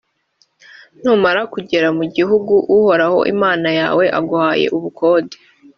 [1.01, 5.37] numara kugera mu gihugu uhoraho imana yawe aguhayeho ubukonde,